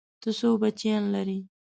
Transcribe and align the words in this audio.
ته 0.21 0.29
څو 0.37 0.49
بچيان 0.61 1.03
لرې؟ 1.13 1.37